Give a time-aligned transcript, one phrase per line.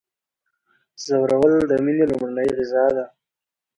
[1.05, 3.05] ځورول د میني لومړنۍ غذا ده.